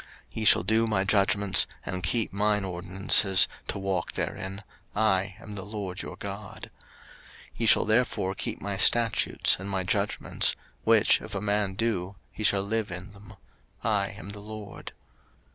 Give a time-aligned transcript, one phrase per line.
[0.01, 4.61] 03:018:004 Ye shall do my judgments, and keep mine ordinances, to walk therein:
[4.95, 6.71] I am the LORD your God.
[7.51, 12.15] 03:018:005 Ye shall therefore keep my statutes, and my judgments: which if a man do,
[12.31, 13.35] he shall live in them:
[13.83, 14.93] I am the LORD.